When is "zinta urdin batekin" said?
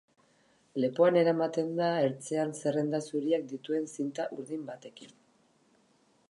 3.97-5.15